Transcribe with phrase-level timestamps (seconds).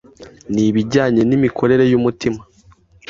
[0.53, 2.41] Nibijyanye n’imikorere y’umutima